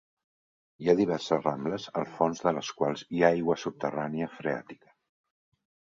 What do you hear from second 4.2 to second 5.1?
freàtica.